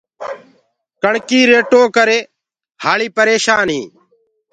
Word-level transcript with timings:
ڪڻڪي 1.01 1.39
ريٽو 1.51 1.81
ڪري 1.95 2.19
هآري 2.83 3.07
پرشآن 3.17 3.67
هينٚ۔ 3.75 3.91